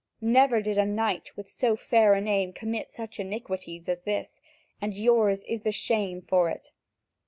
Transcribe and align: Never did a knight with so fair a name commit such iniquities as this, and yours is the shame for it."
Never 0.19 0.63
did 0.63 0.79
a 0.79 0.85
knight 0.87 1.29
with 1.37 1.47
so 1.47 1.75
fair 1.75 2.15
a 2.15 2.21
name 2.21 2.53
commit 2.53 2.89
such 2.89 3.19
iniquities 3.19 3.87
as 3.87 4.01
this, 4.01 4.41
and 4.81 4.95
yours 4.95 5.43
is 5.47 5.61
the 5.61 5.71
shame 5.71 6.23
for 6.23 6.49
it." 6.49 6.71